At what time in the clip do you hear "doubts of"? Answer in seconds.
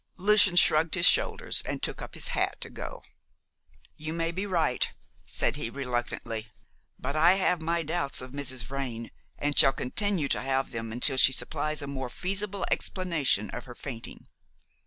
7.83-8.31